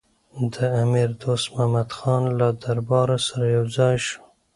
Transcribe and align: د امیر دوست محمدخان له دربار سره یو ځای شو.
د 0.53 0.55
امیر 0.83 1.09
دوست 1.21 1.45
محمدخان 1.53 2.23
له 2.39 2.47
دربار 2.63 3.09
سره 3.27 3.45
یو 3.55 3.65
ځای 3.77 3.95
شو. 4.05 4.21